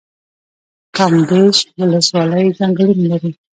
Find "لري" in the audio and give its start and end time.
3.11-3.31